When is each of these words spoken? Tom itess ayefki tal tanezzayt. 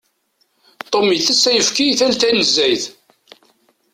Tom 0.91 1.05
itess 1.17 1.43
ayefki 1.51 1.87
tal 1.99 2.13
tanezzayt. 2.21 2.83